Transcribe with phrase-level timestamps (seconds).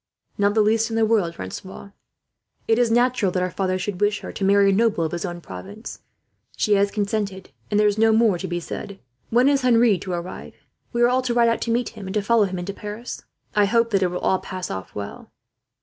[0.35, 1.91] "Not the least in the world, Francois.
[2.67, 5.25] It is natural that her father should wish her to marry a noble of his
[5.25, 5.99] own province.
[6.57, 8.99] She has consented, and there is no more to be said.
[9.29, 10.55] "When is Henri to arrive?
[10.91, 13.25] We are all to ride out to meet him, and to follow him into Paris.
[13.55, 15.31] I hope that it will all pass off well."